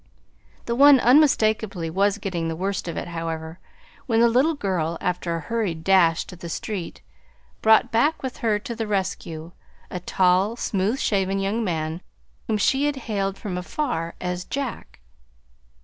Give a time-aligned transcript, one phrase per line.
[0.65, 3.59] The one unmistakably was getting the worst of it, however,
[4.07, 7.03] when the little girl, after a hurried dash to the street,
[7.61, 9.51] brought back with her to the rescue
[9.91, 12.01] a tall, smooth shaven young man
[12.47, 15.01] whom she had hailed from afar as "Jack."